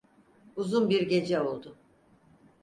Uzun 0.55 0.89
bir 0.89 1.01
gece 1.09 1.41
oldu. 1.41 1.77